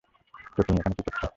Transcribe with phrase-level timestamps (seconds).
[0.55, 1.21] তো তুমি এখানে কী করছ?